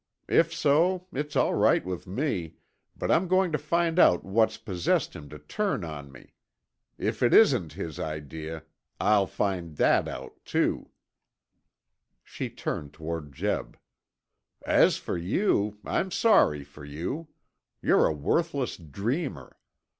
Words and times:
If 0.29 0.51
so, 0.51 1.05
it's 1.13 1.35
all 1.35 1.53
right 1.53 1.85
with 1.85 2.07
me, 2.07 2.55
but 2.97 3.11
I'm 3.11 3.27
going 3.27 3.51
to 3.51 3.59
find 3.59 3.99
out 3.99 4.23
what's 4.23 4.57
possessed 4.57 5.15
him 5.15 5.29
to 5.29 5.37
turn 5.37 5.83
on 5.83 6.11
me. 6.11 6.33
If 6.97 7.21
it 7.21 7.35
isn't 7.35 7.73
his 7.73 7.99
idea, 7.99 8.63
I'll 8.99 9.27
find 9.27 9.77
that 9.77 10.07
out, 10.07 10.43
too." 10.43 10.89
She 12.23 12.49
turned 12.49 12.93
toward 12.93 13.31
Jeb. 13.33 13.77
"As 14.65 14.97
for 14.97 15.19
you, 15.19 15.77
I'm 15.85 16.09
sorry 16.09 16.63
for 16.63 16.83
you. 16.83 17.27
You're 17.79 18.07
a 18.07 18.11
worthless 18.11 18.77
dreamer. 18.77 19.59